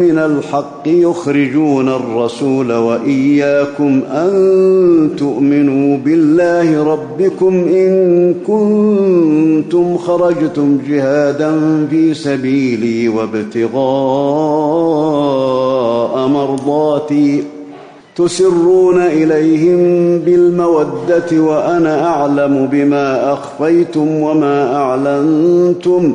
[0.00, 11.60] من الحق يخرجون الرسول وإياكم أن تؤمنوا بالله ربكم إن كنتم خرجتم جهادا
[11.90, 13.72] في سبيلي وابتغاء
[16.28, 17.42] مرضاتي
[18.16, 19.78] تسرون إليهم
[20.18, 26.14] بالمودة وأنا أعلم بما أخفيتم وما أعلنتم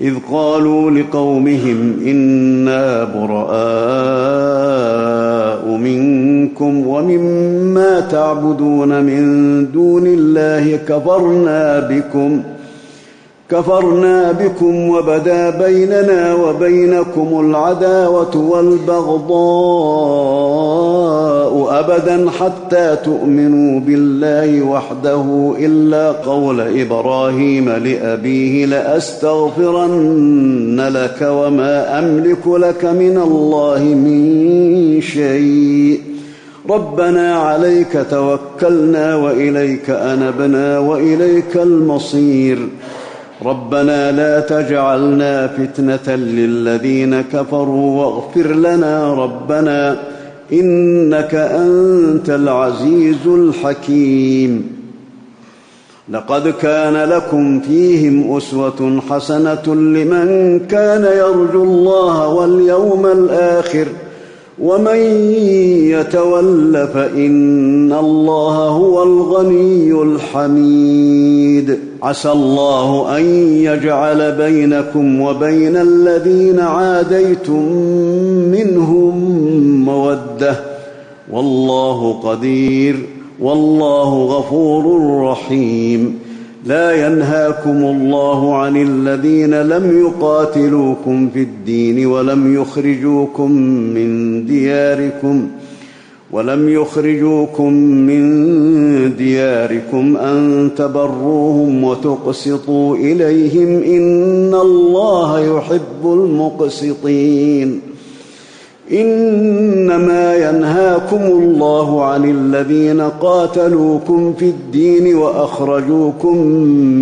[0.00, 3.78] إذ قالوا لقومهم إنا براء
[5.76, 9.22] منكم ومما تعبدون من
[9.72, 12.42] دون الله كفرنا بكم
[13.50, 19.28] كفرنا بكم وبدا بيننا وبينكم العداوة والبغضاء
[21.80, 33.16] أبدا حتى تؤمنوا بالله وحده إلا قول إبراهيم لأبيه لأستغفرن لك وما أملك لك من
[33.16, 36.00] الله من شيء.
[36.70, 42.58] ربنا عليك توكلنا وإليك أنبنا وإليك المصير.
[43.44, 49.96] ربنا لا تجعلنا فتنة للذين كفروا واغفر لنا ربنا
[50.52, 54.78] إنك أنت العزيز الحكيم.
[56.10, 63.86] لقد كان لكم فيهم أسوة حسنة لمن كان يرجو الله واليوم الآخر
[64.58, 64.96] ومن
[65.94, 71.78] يتول فإن الله هو الغني الحميد.
[72.02, 77.72] عسى الله أن يجعل بينكم وبين الذين عاديتم
[78.52, 79.14] منهم
[79.84, 80.56] مودة.
[81.32, 82.96] والله قدير
[83.40, 86.18] والله غفور رحيم.
[86.66, 93.52] لا ينهاكم الله عن الذين لم يقاتلوكم في الدين ولم يخرجوكم
[93.94, 95.48] من دياركم.
[96.32, 107.80] ولم يخرجوكم من دياركم أن تبروهم وتقسطوا إليهم إن الله يحب المقسطين.
[108.92, 116.36] إنما ينهاكم الله عن الذين قاتلوكم في الدين وأخرجوكم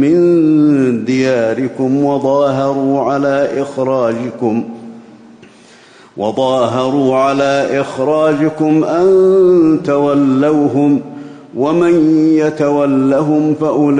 [0.00, 4.64] من دياركم وظاهروا على إخراجكم.
[6.16, 9.06] وظاهروا على إخراجكم أن
[9.84, 11.00] تولوهم
[11.56, 13.96] ومن يتولهم فأولئك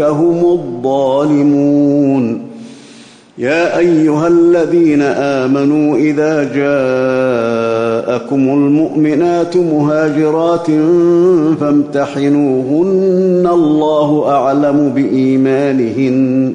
[0.00, 2.42] هم الظالمون.
[3.38, 10.66] يا أيها الذين آمنوا إذا جاءكم المؤمنات مهاجرات
[11.60, 16.54] فامتحنوهن الله أعلم بإيمانهن.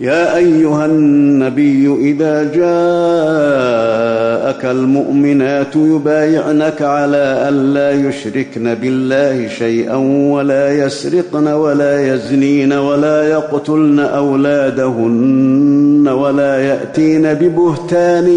[0.00, 2.64] يا أيها النبي إذا جاءك
[4.64, 9.96] المؤمنات يبايعنك على الا يشركن بالله شيئا
[10.32, 15.87] ولا يسرقن ولا يزنين ولا يقتلن أولادهن.
[16.08, 18.28] ولا يأتين ببهتان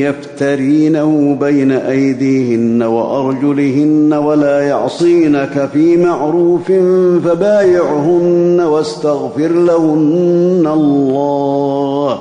[0.00, 6.72] يفترينه بين أيديهن وأرجلهن ولا يعصينك في معروف
[7.24, 12.18] فبايعهن واستغفر لهن الله.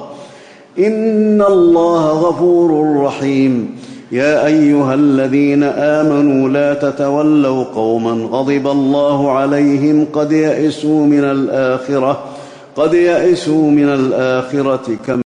[0.80, 3.76] إن الله غفور رحيم.
[4.12, 12.35] يا أيها الذين آمنوا لا تتولوا قوما غضب الله عليهم قد يئسوا من الآخرة.
[12.76, 15.25] قد يئسوا من الآخرة كما